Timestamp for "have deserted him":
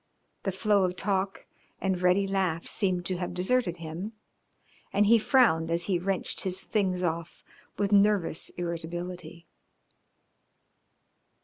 3.17-4.13